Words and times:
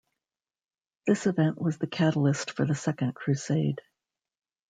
This 1.05 1.27
event 1.27 1.61
was 1.61 1.77
the 1.77 1.85
catalyst 1.85 2.49
for 2.49 2.65
the 2.65 2.73
Second 2.73 3.13
Crusade. 3.13 3.81